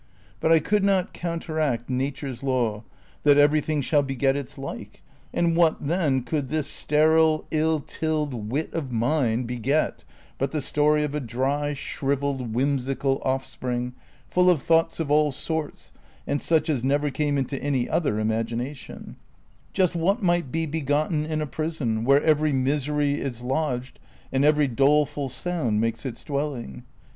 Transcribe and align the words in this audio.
But 0.39 0.51
I 0.51 0.57
could 0.57 0.83
not 0.83 1.13
counteract 1.13 1.87
Nature's 1.87 2.41
law 2.41 2.83
that 3.21 3.37
everything 3.37 3.83
shall 3.83 4.01
beget 4.01 4.35
its 4.35 4.57
like; 4.57 5.03
and 5.31 5.55
what, 5.55 5.77
then, 5.79 6.23
could 6.23 6.47
this 6.47 6.65
sterile, 6.65 7.45
ill 7.51 7.81
tilled 7.81 8.49
wit 8.49 8.73
of 8.73 8.91
mine 8.91 9.43
beget 9.43 10.03
but 10.39 10.49
the 10.49 10.59
story 10.63 11.03
of 11.03 11.13
a 11.13 11.19
dry, 11.19 11.75
shrivelled, 11.75 12.51
wliimsical 12.51 13.23
offspring, 13.23 13.93
full 14.27 14.49
of 14.49 14.63
thoughts 14.63 14.99
of 14.99 15.11
all 15.11 15.31
sorts 15.31 15.93
and 16.25 16.41
such 16.41 16.67
as 16.67 16.83
never 16.83 17.11
came 17.11 17.37
into 17.37 17.61
any 17.63 17.87
other 17.87 18.19
imagination— 18.19 19.17
just 19.71 19.93
what 19.95 20.23
might 20.23 20.51
be 20.51 20.65
begotten 20.65 21.27
in 21.27 21.41
a 21.41 21.45
prison, 21.45 22.03
where 22.03 22.23
every 22.23 22.51
misery 22.51 23.21
is 23.21 23.43
lodged 23.43 23.99
and 24.33 24.43
every 24.43 24.65
doleful 24.67 25.29
sound 25.29 25.79
makes 25.79 26.07
its 26.07 26.23
dwelling 26.23 26.81